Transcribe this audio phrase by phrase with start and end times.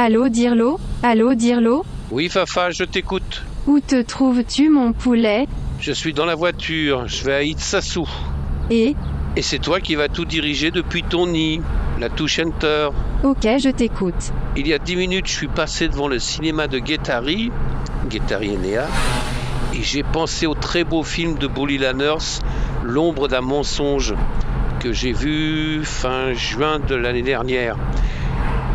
[0.00, 0.78] Allô Dirlo?
[1.02, 1.84] Allô Dirlo?
[2.12, 3.42] Oui, Fafa, je t'écoute.
[3.66, 5.48] Où te trouves-tu mon poulet?
[5.80, 8.02] Je suis dans la voiture, je vais à Itsasu.
[8.70, 8.94] Et?
[9.34, 11.60] Et c'est toi qui vas tout diriger depuis ton nid,
[11.98, 12.90] la touche Enter.
[13.24, 14.32] Ok, je t'écoute.
[14.56, 17.50] Il y a dix minutes, je suis passé devant le cinéma de Guettari,
[18.08, 18.86] Guettari Enea,
[19.74, 22.38] et j'ai pensé au très beau film de Bully Lanners,
[22.84, 24.14] L'ombre d'un mensonge,
[24.78, 27.76] que j'ai vu fin juin de l'année dernière.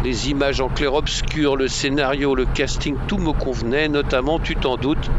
[0.03, 5.09] Les images en clair-obscur, le scénario, le casting, tout me convenait, notamment, tu t'en doutes,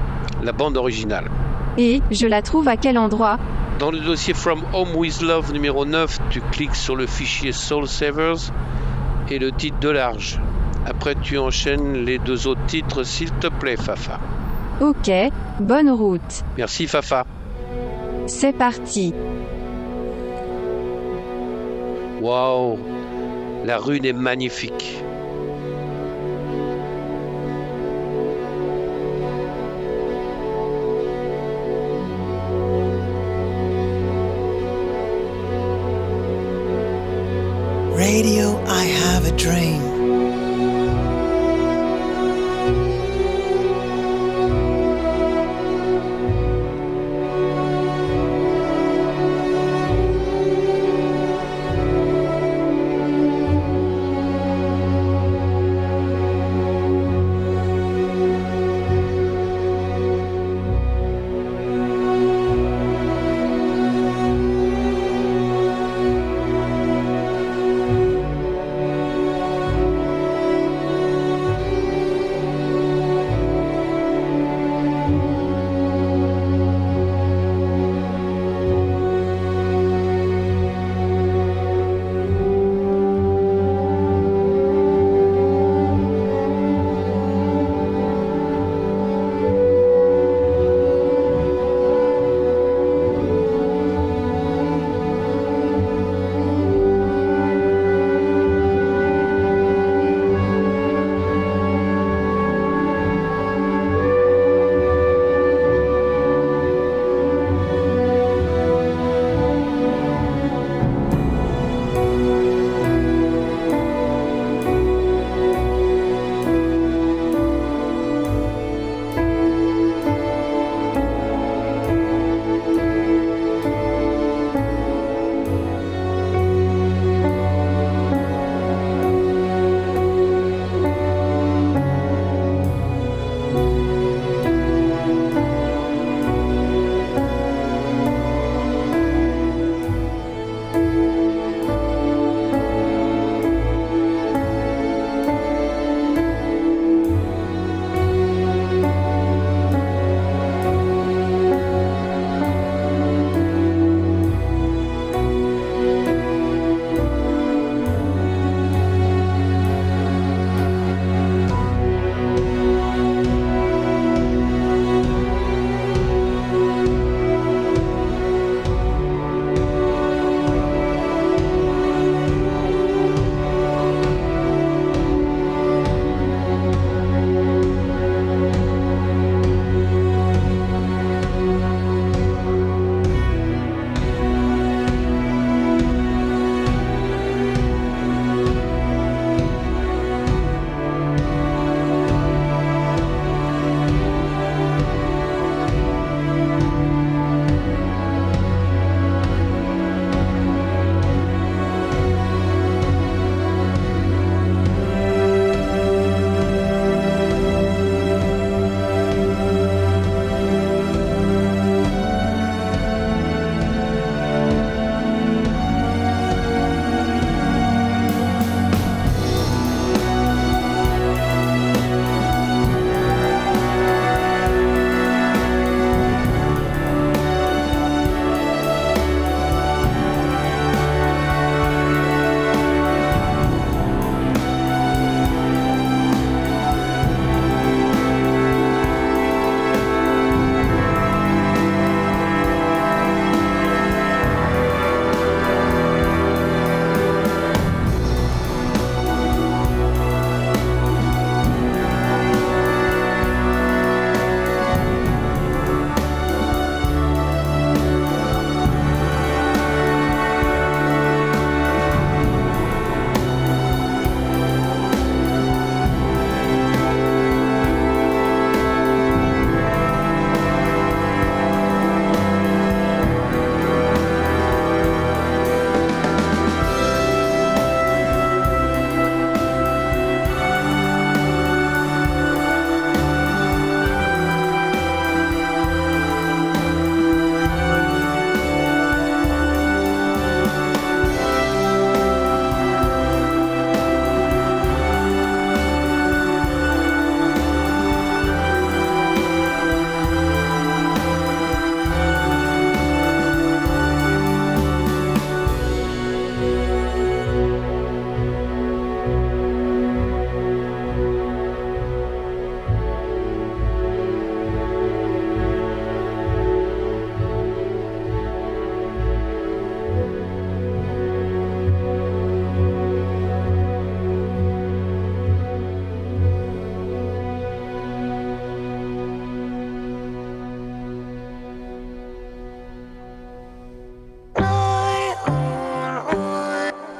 [0.42, 1.30] la bande originale.
[1.78, 3.38] Et je la trouve à quel endroit?
[3.78, 7.88] Dans le dossier From Home with Love numéro 9, tu cliques sur le fichier Soul
[7.88, 8.52] Savers
[9.30, 10.38] et le titre de large.
[10.86, 14.20] Après, tu enchaînes les deux autres titres, s'il te plaît, Fafa.
[14.82, 15.10] Ok,
[15.60, 16.44] bonne route.
[16.58, 17.24] Merci, Fafa.
[18.26, 19.14] C'est parti.
[22.20, 22.78] Waouh,
[23.64, 25.02] la rune est magnifique.
[37.96, 39.93] Radio, I have a dream.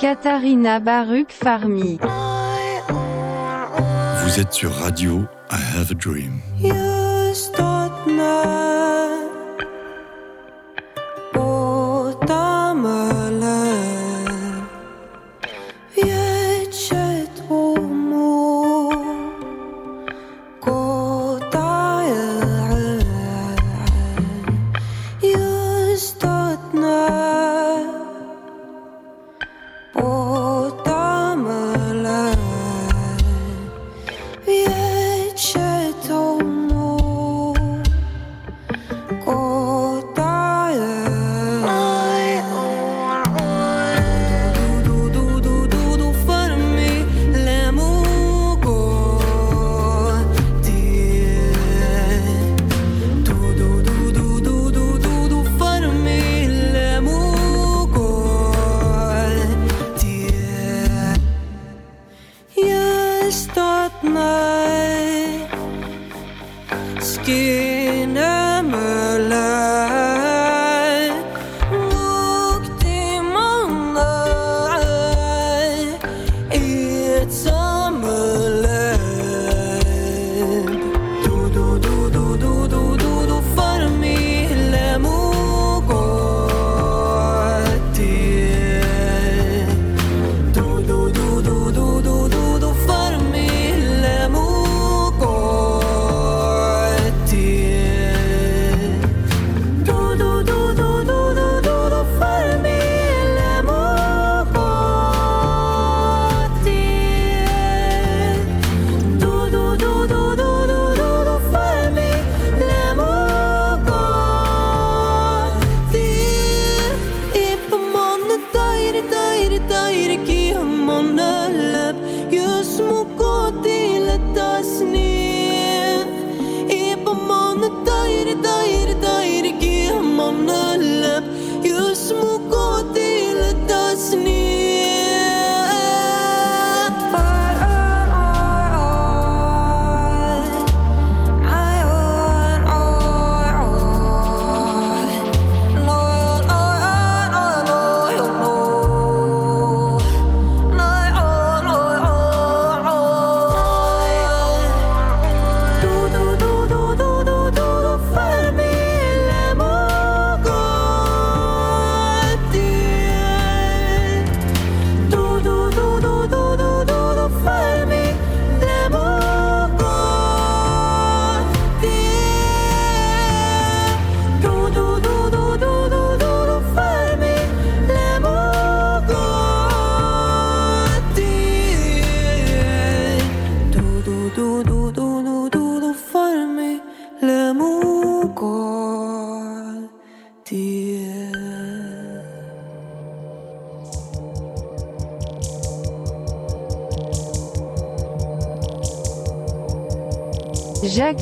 [0.04, 1.98] Katharina Baruch Farmi.
[4.22, 6.42] Vous êtes sur Radio I Have a Dream.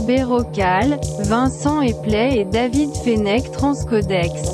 [0.07, 4.52] Bérocal, Vincent Epley et David Fenech Transcodex.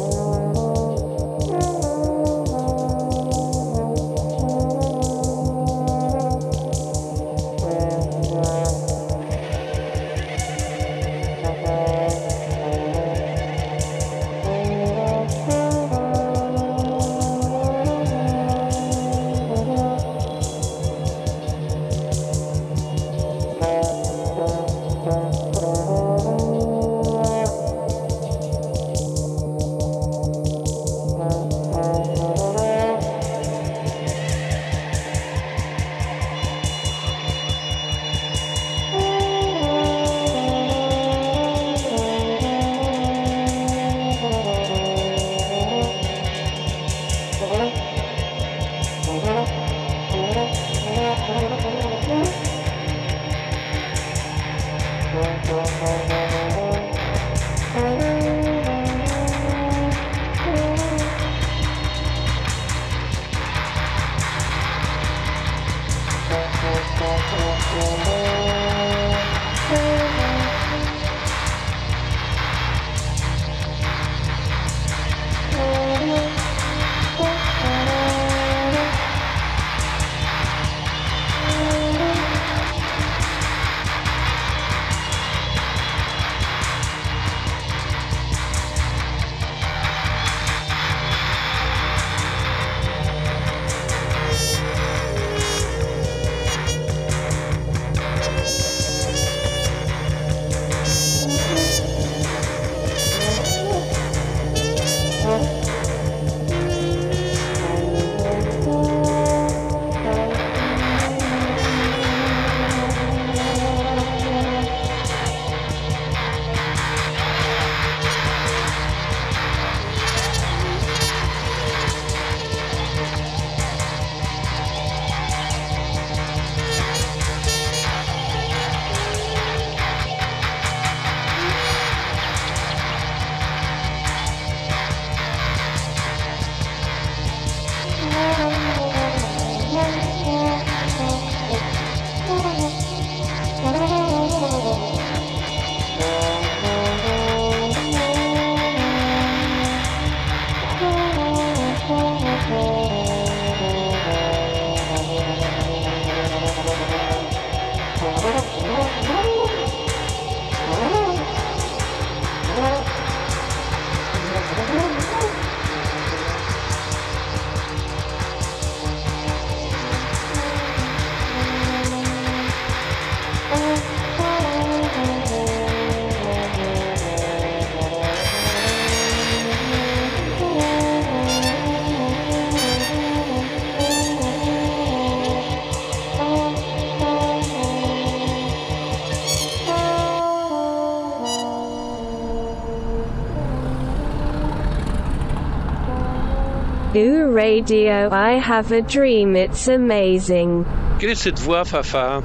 [196.96, 200.64] Ooh radio I have a dream it's amazing.
[200.98, 202.22] Quelle est cette voix, Fafa?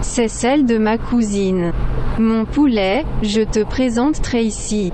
[0.00, 1.72] C'est celle de ma cousine.
[2.16, 4.92] Mon poulet, je te présente Tracy.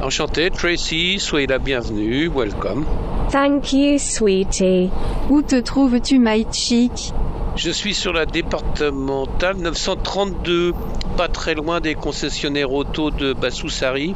[0.00, 2.84] Enchanté, Tracy, soyez la bienvenue, welcome.
[3.32, 4.88] Thank you sweetie.
[5.30, 7.12] Où te trouves-tu, my chick?
[7.56, 10.72] Je suis sur la départementale 932,
[11.16, 14.14] pas très loin des concessionnaires auto de Bassoussari,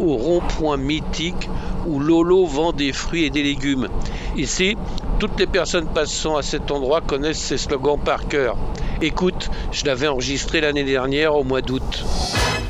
[0.00, 1.48] au rond-point mythique
[1.86, 3.88] où Lolo vend des fruits et des légumes.
[4.36, 4.76] Ici,
[5.18, 8.56] toutes les personnes passant à cet endroit connaissent ces slogans par cœur.
[9.00, 12.04] Écoute, je l'avais enregistré l'année dernière au mois d'août.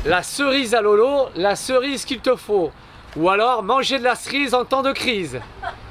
[0.05, 2.71] La cerise à Lolo, la cerise qu'il te faut.
[3.17, 5.39] Ou alors manger de la cerise en temps de crise.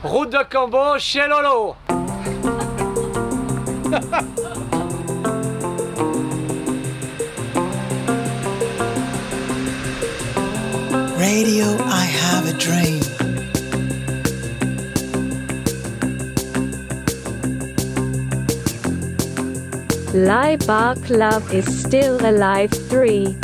[0.02, 1.74] Route de Cambo chez Lolo.
[11.16, 13.13] Radio, I have a dream.
[20.14, 23.36] Lie Bark Love is still alive 3.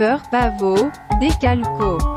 [0.00, 2.09] Peur pavot, décalco.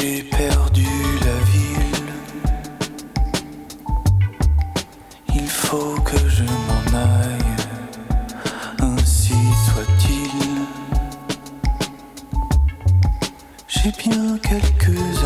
[0.00, 0.86] J'ai perdu
[1.24, 2.12] la ville.
[5.34, 7.56] Il faut que je m'en aille.
[8.80, 9.34] Ainsi
[9.66, 10.30] soit-il.
[13.66, 15.24] J'ai bien quelques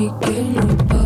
[0.00, 0.99] y que no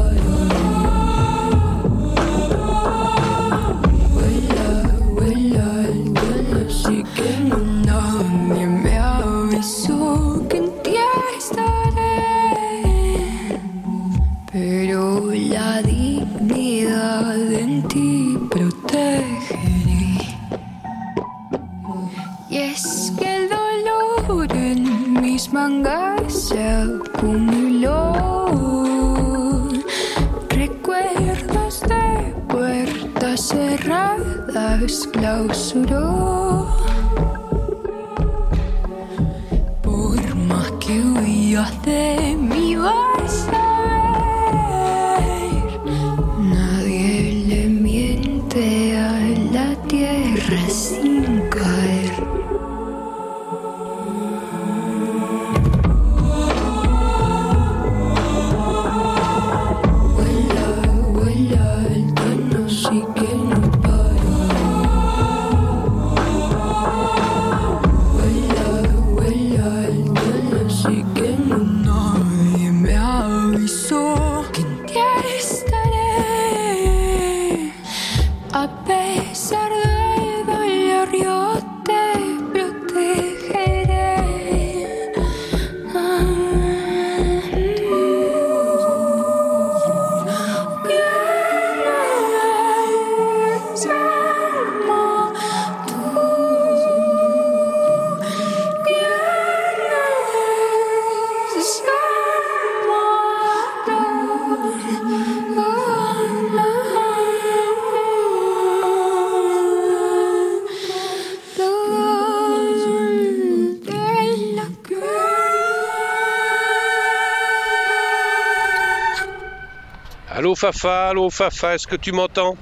[120.65, 122.57] Fafa, allô Fafa, est-ce que tu m'entends?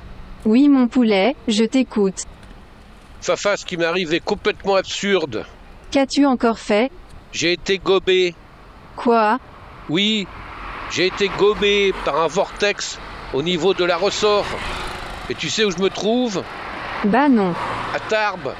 [0.45, 2.25] Oui, mon poulet, je t'écoute.
[3.21, 5.47] Fafa, ce qui m'arrive est complètement absurde.
[5.93, 6.91] Qu'as-tu encore fait?
[7.31, 8.35] J'ai été gobé.
[8.97, 9.39] Quoi?
[9.89, 10.27] Oui,
[10.91, 12.99] j'ai été gobé par un vortex
[13.33, 14.47] au niveau de la ressort.
[15.31, 16.43] Et tu sais où je me trouve?
[17.05, 17.55] Bah non.
[17.95, 18.53] À Tarbes.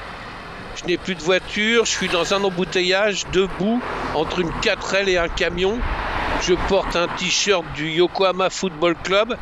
[0.77, 3.81] Je n'ai plus de voiture, je suis dans un embouteillage, debout,
[4.15, 5.79] entre une 4L et un camion.
[6.45, 9.37] Je porte un t-shirt du Yokohama Football Club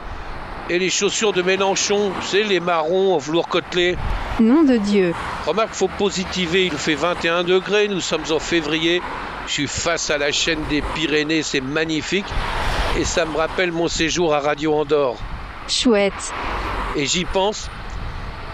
[0.69, 3.97] et les chaussures de Mélenchon, sais, les marrons en velours côtelé.
[4.39, 5.13] Nom de Dieu.
[5.47, 9.01] Remarque, faut positiver, il fait 21 degrés, nous sommes en février.
[9.47, 12.27] Je suis face à la chaîne des Pyrénées, c'est magnifique.
[12.99, 15.17] Et ça me rappelle mon séjour à Radio Andorre.
[15.67, 16.33] Chouette.
[16.95, 17.67] Et j'y pense,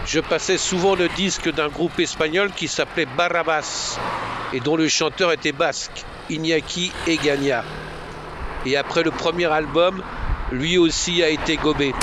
[0.06, 3.98] je passais souvent le disque d'un groupe espagnol qui s'appelait Barrabas
[4.54, 7.62] et dont le chanteur était basque, Iñaki Egania.
[8.68, 10.02] Et après le premier album,
[10.52, 11.94] lui aussi a été gobé.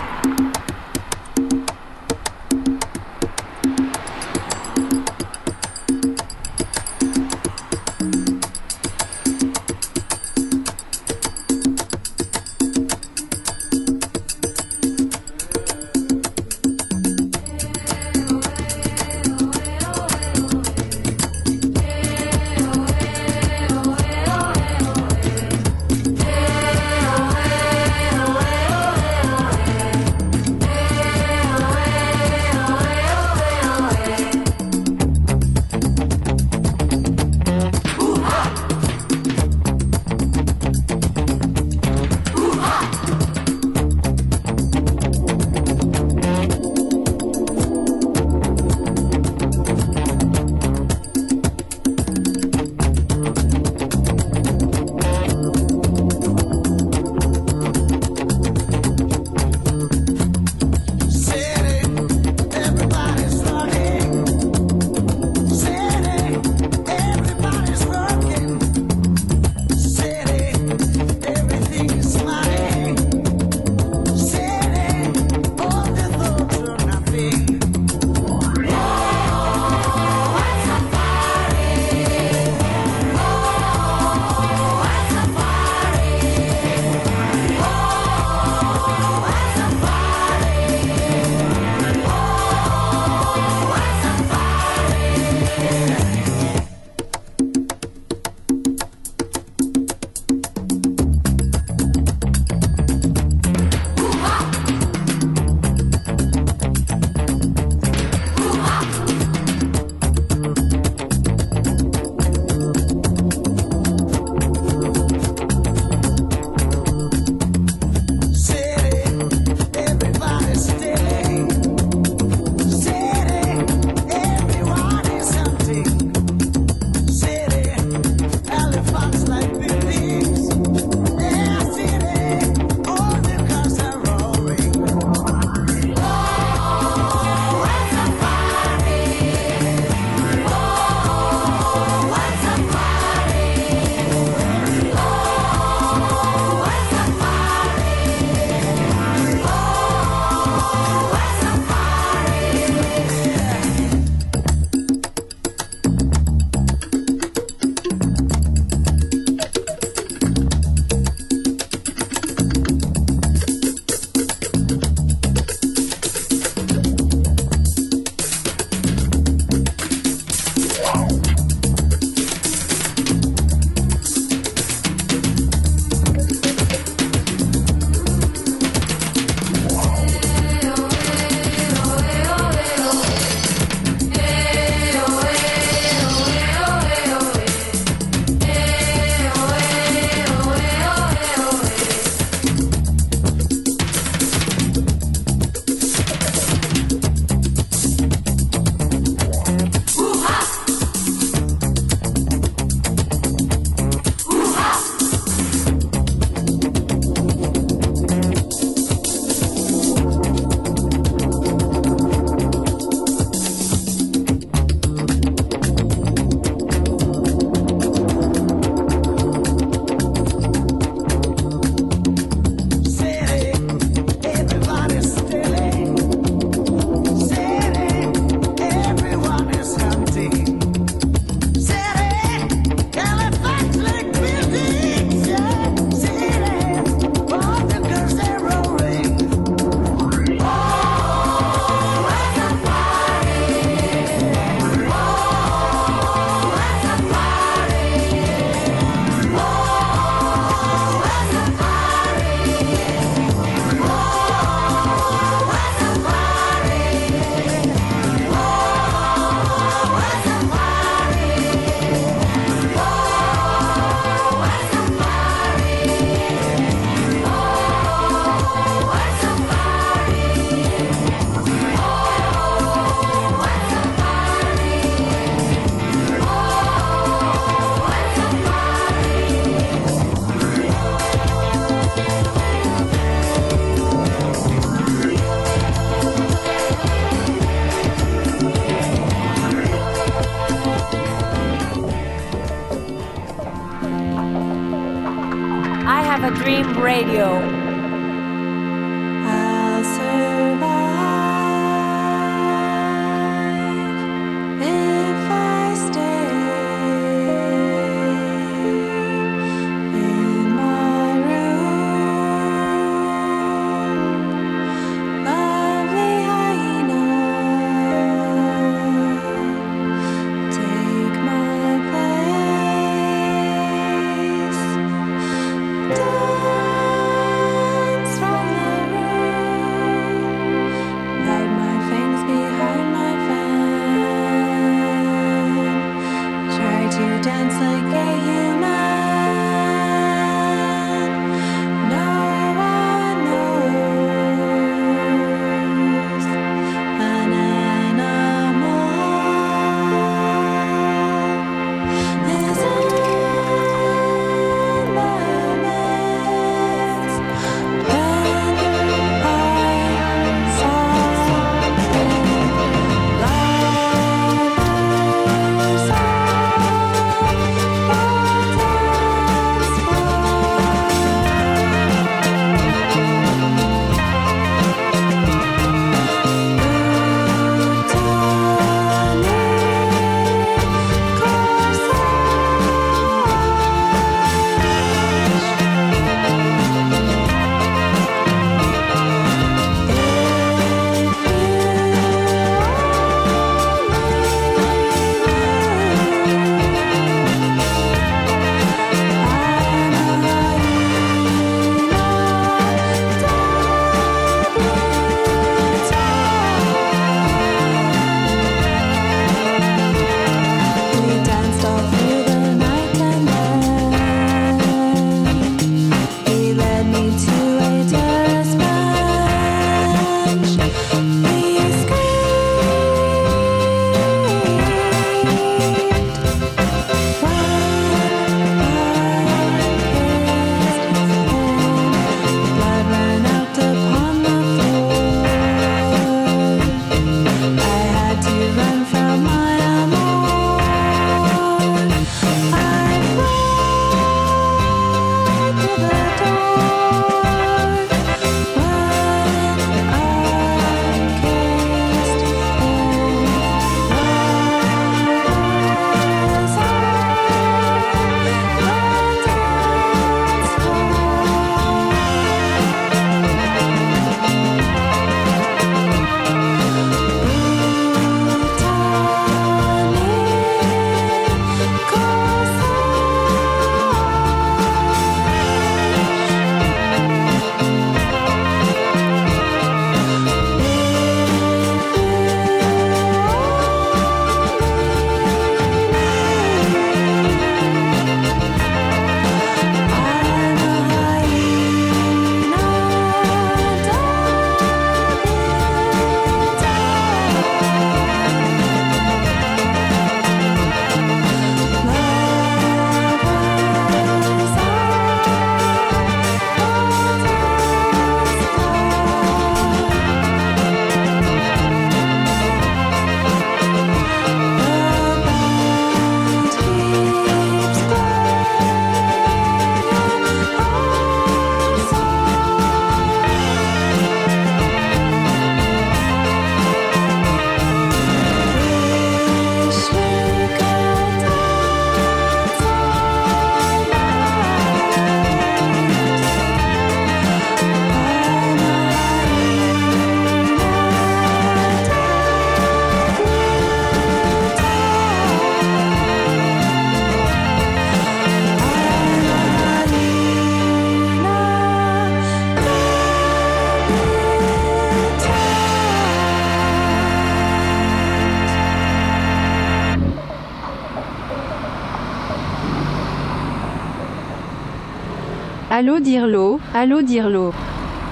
[566.86, 567.52] Allô Dirlo.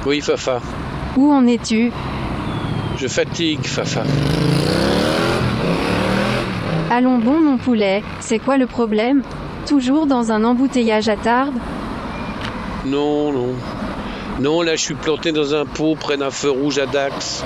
[0.08, 0.60] Oui, Fafa.
[1.16, 1.92] Où en es-tu?
[2.98, 4.04] Je fatigue, Fafa.
[6.90, 9.22] Allons bon mon poulet, c'est quoi le problème?
[9.68, 11.60] Toujours dans un embouteillage à Tarbes
[12.86, 13.54] Non, non.
[14.40, 17.44] Non, là, je suis planté dans un pot près d'un feu rouge à Dax.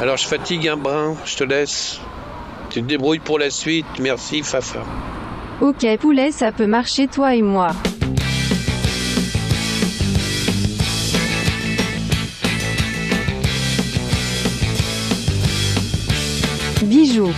[0.00, 2.00] Alors, je fatigue un brin, je te laisse.
[2.70, 3.86] Tu te débrouilles pour la suite.
[4.00, 4.80] Merci, Fafa.
[5.60, 7.72] Ok poulet ça peut marcher toi et moi.
[16.90, 17.32] Bijoux.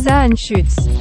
[0.00, 0.99] Rosa and shoots.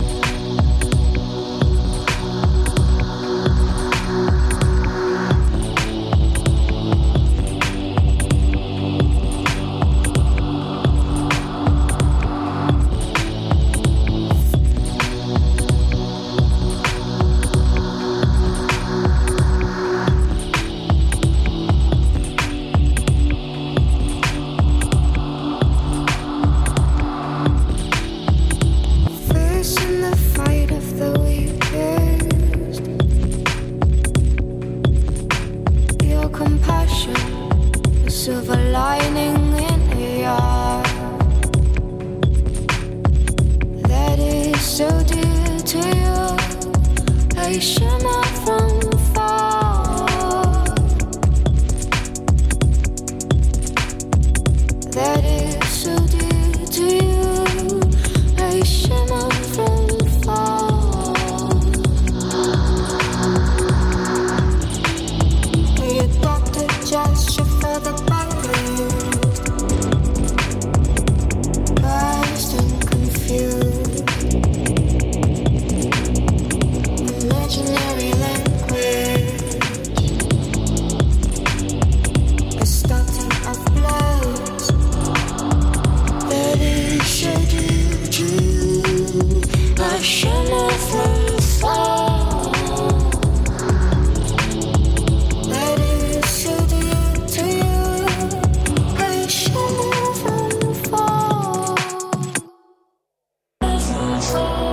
[104.32, 104.69] Oh.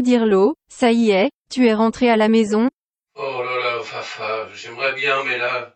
[0.00, 2.68] Dirlo, ça y est, tu es rentré à la maison
[3.16, 5.74] Oh là là, Fafa, j'aimerais bien, mais là,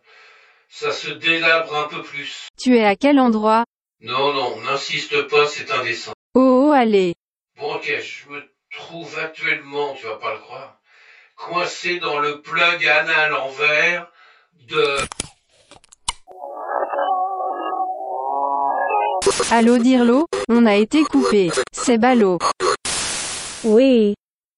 [0.69, 2.47] ça se délabre un peu plus.
[2.57, 3.65] Tu es à quel endroit?
[4.01, 6.13] Non, non, n'insiste pas, c'est indécent.
[6.33, 7.15] Oh, oh, allez.
[7.59, 10.79] Bon, ok, je me trouve actuellement, tu vas pas le croire,
[11.37, 14.11] coincé dans le plug anal en verre
[14.67, 14.97] de...
[19.51, 22.37] Allô Dirlo, on a été coupé, c'est ballot.
[23.65, 24.13] we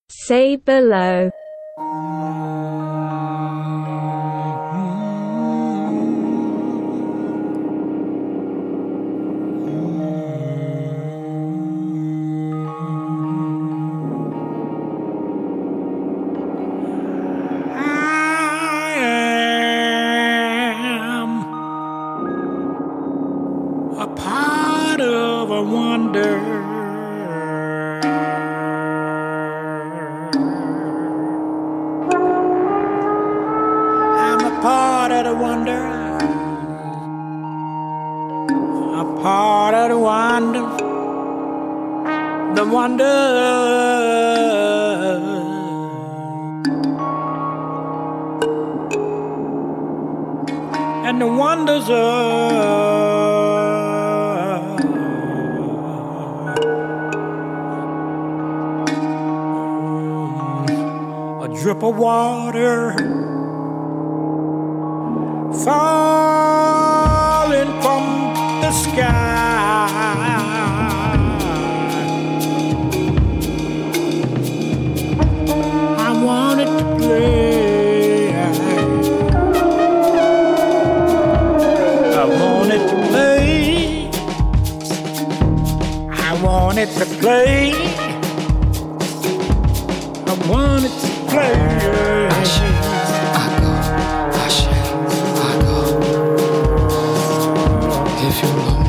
[0.10, 1.32] say below.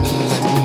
[0.02, 0.57] Let me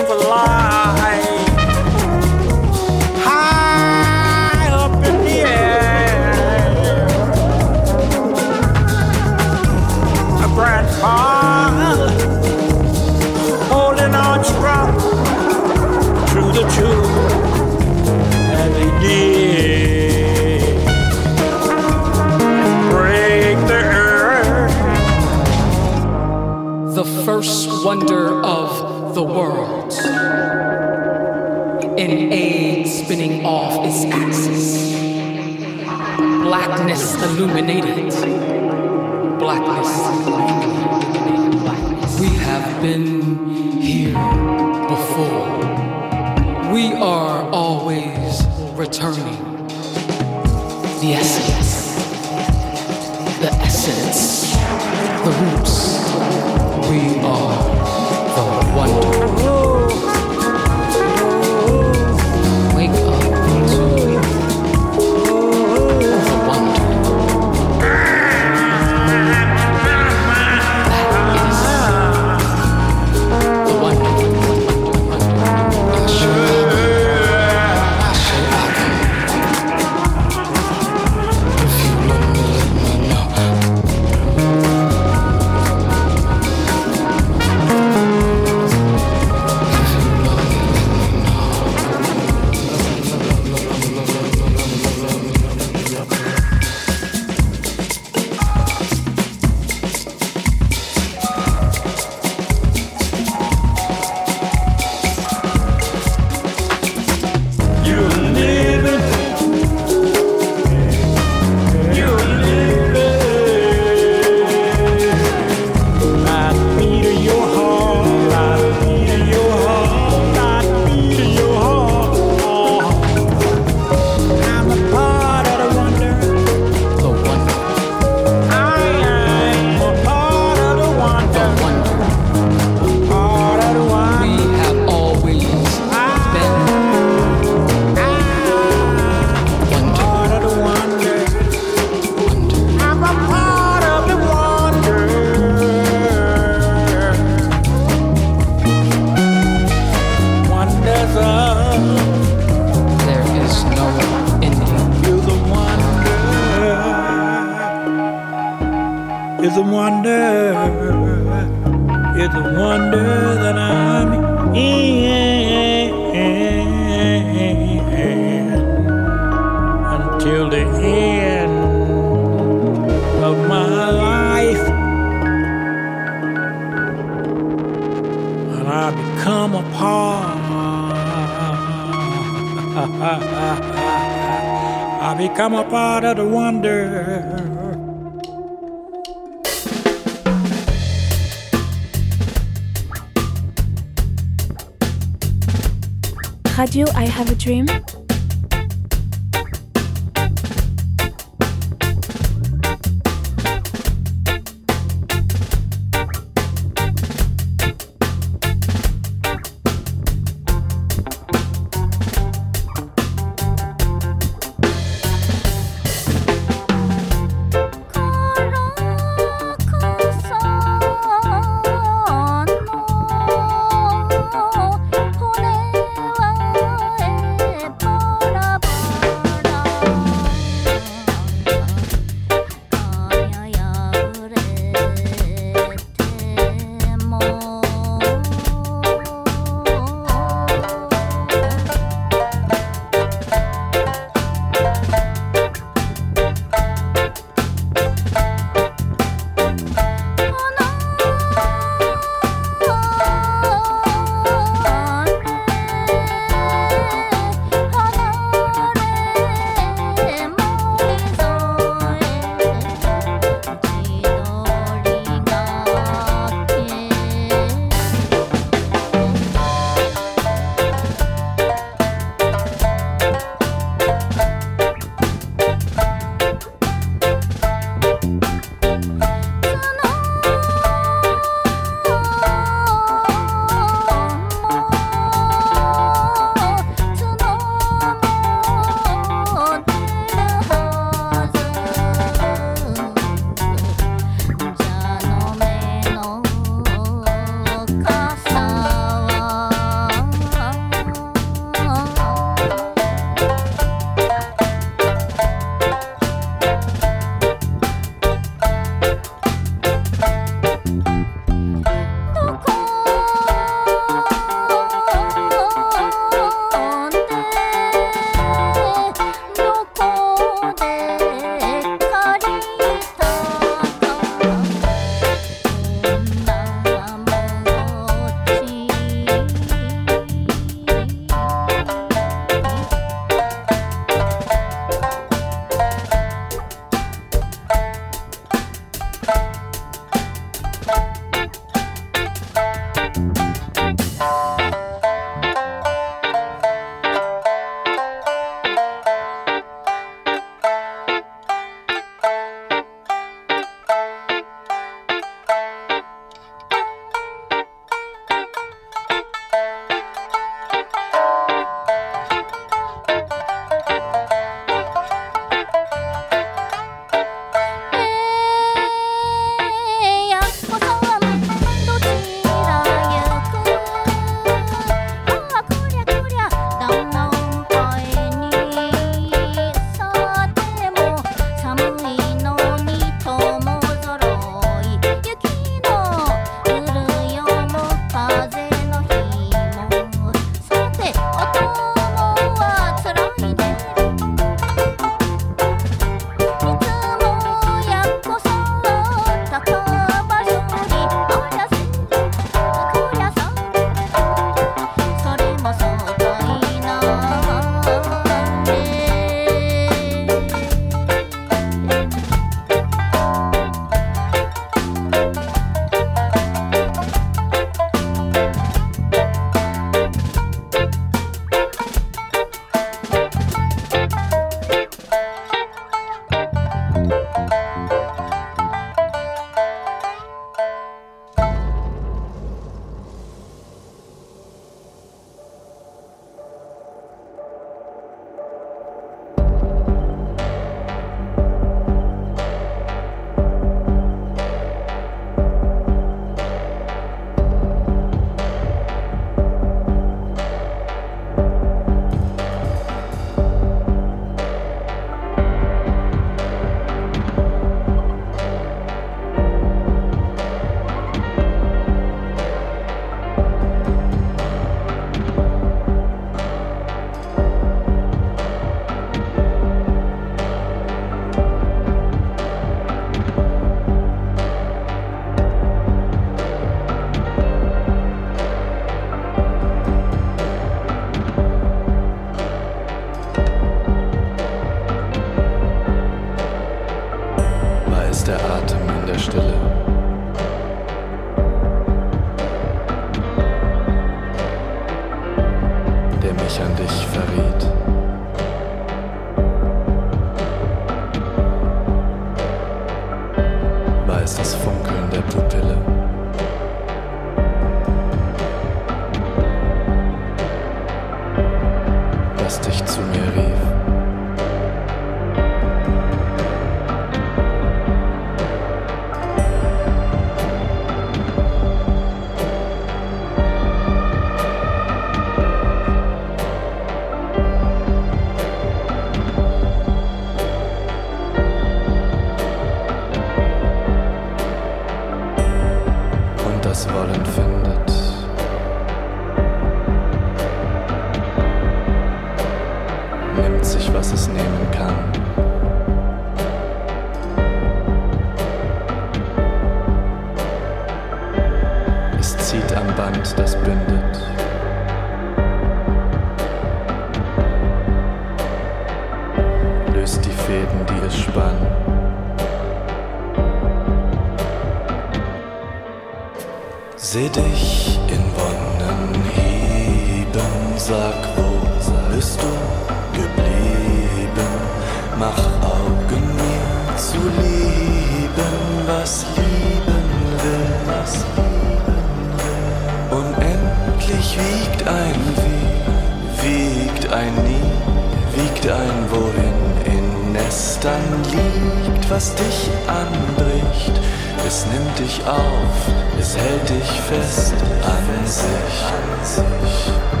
[586.91, 593.79] ein Nie, wiegt ein Wohin in Nestern liegt, was dich anbricht.
[594.27, 598.25] Es nimmt dich auf, es hält dich fest an sich.
[598.67, 600.00] An sich.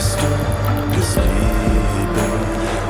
[0.00, 0.28] Bist du
[0.96, 2.32] geblieben?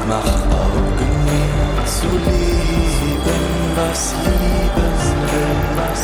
[0.08, 0.32] Mach
[0.62, 3.42] Augen mir zu lieben,
[3.74, 4.94] was lieben
[5.32, 6.02] will, was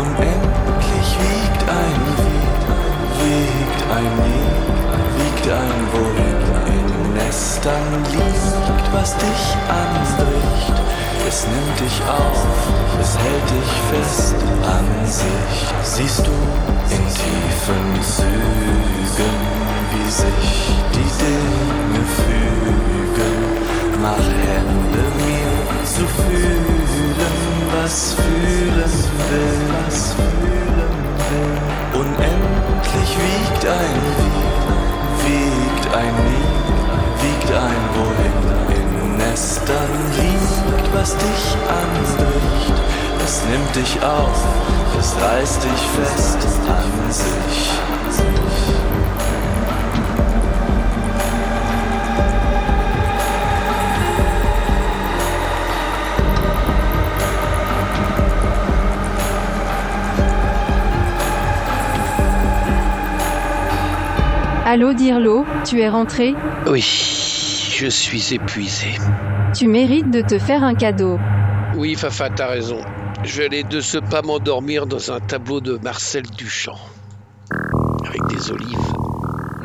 [0.00, 2.62] Unendlich wiegt ein Lied,
[3.22, 4.82] wiegt ein Lied,
[5.18, 6.40] wiegt ein Wohin
[6.76, 9.44] in Nestern liegt, was dich
[9.82, 10.76] anbricht.
[11.28, 12.46] Es nimmt dich auf,
[13.00, 14.36] es hält dich fest
[14.76, 15.56] an sich.
[15.82, 19.36] Siehst du in tiefen Zügen,
[19.90, 20.52] wie sich
[20.94, 23.36] die Dinge fügen.
[24.02, 25.52] Mach Hände mir
[25.84, 27.16] zu fühlen,
[27.72, 28.94] was fühlen
[29.30, 30.94] will, was fühlen
[31.30, 32.00] will.
[32.00, 34.64] Unendlich wiegt ein Lied,
[35.24, 36.68] wiegt ein Lied,
[37.22, 38.40] wiegt ein Wohin
[38.76, 41.44] in Nestern liegt, was dich
[41.80, 42.76] anbricht.
[43.24, 44.40] Es nimmt dich auf,
[44.98, 46.38] es reißt dich fest
[46.68, 47.70] an sich.
[64.64, 66.34] Allô Dirlo, tu es rentré?
[66.66, 68.94] Oui, Je suis épuisé.
[69.54, 71.18] Tu mérites de te faire un cadeau.
[71.74, 72.78] Oui, Fafa, t'as raison.
[73.24, 76.78] Je aller de ce pas m'endormir dans un tableau de Marcel Duchamp.
[78.06, 78.92] Avec des olives.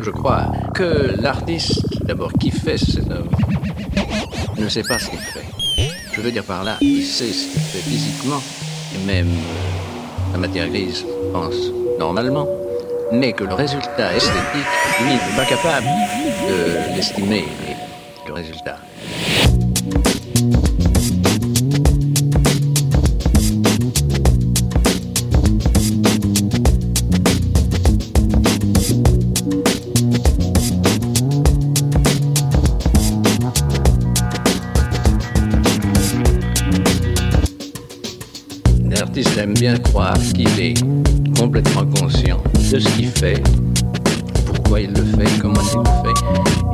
[0.02, 3.30] Je crois que l'artiste, d'abord, qui fait cette œuvre,
[4.58, 5.46] ne sait pas ce qu'il fait.
[6.14, 8.42] Je veux dire par là, il sait ce qu'il fait physiquement,
[8.96, 11.56] et même euh, la matérialise, je pense,
[12.00, 12.48] normalement,
[13.12, 14.66] mais que le résultat esthétique,
[15.02, 15.88] lui, n'est pas capable
[16.50, 17.46] de l'estimer,
[18.28, 18.78] le résultat.
[39.00, 40.74] L'artiste aime bien croire qu'il est
[41.38, 42.42] complètement conscient
[42.72, 43.44] de ce qu'il fait,
[44.46, 45.86] pourquoi il le fait, comment il le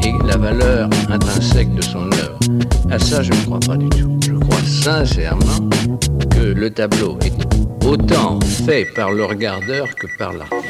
[0.02, 2.40] fait, et la valeur intrinsèque de son œuvre.
[2.90, 4.18] À ça, je ne crois pas du tout.
[4.26, 5.70] Je crois sincèrement
[6.30, 7.34] que le tableau est
[7.86, 10.32] autant fait par le regardeur que par.
[10.34, 10.64] L'artiste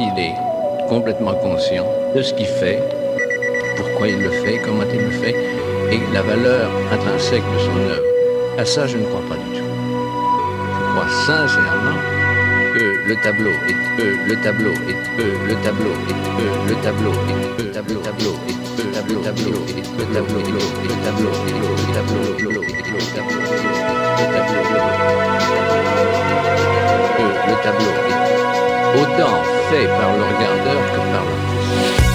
[0.00, 0.34] qu'il est
[0.88, 2.80] complètement conscient de ce qu'il fait,
[3.76, 5.36] pourquoi il le fait, comment il le fait,
[5.92, 8.02] et la valeur intrinsèque de son œuvre.
[8.58, 9.64] À ça, je ne crois pas du tout.
[10.74, 12.00] Je crois sincèrement
[12.74, 17.12] que le tableau est que le tableau est que le tableau est que le tableau
[17.12, 21.32] est le tableau tableau est le tableau tableau est le tableau tableau est tableau
[21.92, 22.24] tableau
[23.10, 23.42] tableau
[27.16, 28.49] que le tableau est
[28.96, 32.10] autant fait par le regardeur que par l'artiste.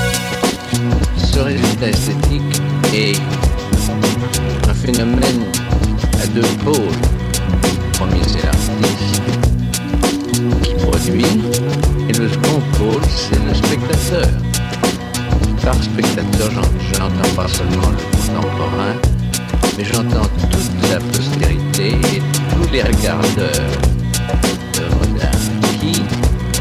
[1.33, 2.61] Ce résultat esthétique
[2.93, 3.19] est
[4.69, 5.43] un phénomène
[6.21, 6.97] à deux pôles.
[7.73, 8.71] Le premier, c'est l'artiste
[10.63, 11.33] qui produit,
[12.09, 14.29] et le second pôle, c'est le spectateur.
[15.63, 18.95] Par spectateur, je n'entends pas seulement le contemporain,
[19.77, 22.21] mais j'entends toute la postérité et
[22.53, 23.84] tous les regardeurs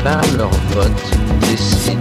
[0.05, 1.03] par leur vote,
[1.41, 1.99] décident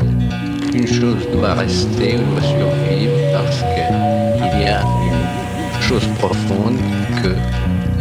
[0.70, 6.78] qu'une chose doit rester ou doit survivre parce qu'il y a une chose profonde
[7.24, 7.34] que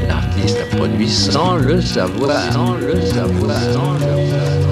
[0.08, 4.71] l'artiste a produit sans le savoir, sans le savoir, sans le savoir.